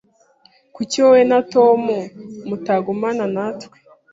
Kuki 0.75 0.95
wowe 1.03 1.21
na 1.31 1.39
Tom 1.53 1.81
mutagumana 2.47 3.25
natwe? 3.35 3.77